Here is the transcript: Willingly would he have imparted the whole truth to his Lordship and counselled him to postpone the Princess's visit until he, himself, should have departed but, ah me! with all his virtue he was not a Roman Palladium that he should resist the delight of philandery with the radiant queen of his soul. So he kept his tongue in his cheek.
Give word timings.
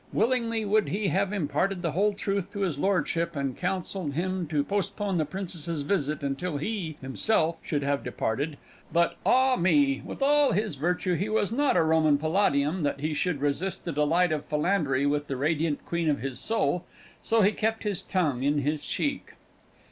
Willingly 0.11 0.65
would 0.65 0.89
he 0.89 1.09
have 1.09 1.31
imparted 1.31 1.83
the 1.83 1.91
whole 1.91 2.13
truth 2.13 2.51
to 2.53 2.61
his 2.61 2.79
Lordship 2.79 3.35
and 3.35 3.55
counselled 3.55 4.13
him 4.15 4.47
to 4.47 4.63
postpone 4.63 5.19
the 5.19 5.25
Princess's 5.25 5.83
visit 5.83 6.23
until 6.23 6.57
he, 6.57 6.97
himself, 7.01 7.59
should 7.61 7.83
have 7.83 8.03
departed 8.03 8.57
but, 8.91 9.17
ah 9.27 9.55
me! 9.57 10.01
with 10.03 10.23
all 10.23 10.53
his 10.53 10.75
virtue 10.75 11.13
he 11.13 11.29
was 11.29 11.51
not 11.51 11.77
a 11.77 11.83
Roman 11.83 12.17
Palladium 12.17 12.81
that 12.81 13.01
he 13.01 13.13
should 13.13 13.41
resist 13.41 13.85
the 13.85 13.91
delight 13.91 14.31
of 14.31 14.45
philandery 14.49 15.05
with 15.05 15.27
the 15.27 15.37
radiant 15.37 15.85
queen 15.85 16.09
of 16.09 16.17
his 16.19 16.39
soul. 16.39 16.83
So 17.21 17.43
he 17.43 17.51
kept 17.51 17.83
his 17.83 18.01
tongue 18.01 18.41
in 18.41 18.57
his 18.61 18.83
cheek. 18.83 19.33